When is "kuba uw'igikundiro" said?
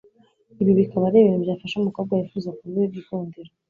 2.57-3.51